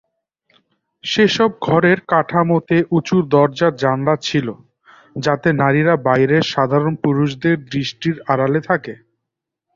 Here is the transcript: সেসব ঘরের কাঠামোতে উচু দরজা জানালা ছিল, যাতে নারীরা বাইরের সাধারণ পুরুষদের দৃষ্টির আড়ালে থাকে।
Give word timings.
সেসব 1.03 1.51
ঘরের 1.61 1.99
কাঠামোতে 2.11 2.77
উচু 2.91 3.17
দরজা 3.33 3.69
জানালা 3.81 4.15
ছিল, 4.27 4.47
যাতে 5.15 5.49
নারীরা 5.61 5.95
বাইরের 6.07 6.43
সাধারণ 6.53 6.93
পুরুষদের 7.03 7.55
দৃষ্টির 7.71 8.15
আড়ালে 8.27 8.59
থাকে। 8.69 8.93